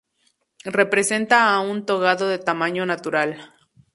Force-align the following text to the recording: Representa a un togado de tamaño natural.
Representa 0.79 1.51
a 1.53 1.59
un 1.59 1.85
togado 1.85 2.27
de 2.27 2.39
tamaño 2.39 2.87
natural. 2.87 3.53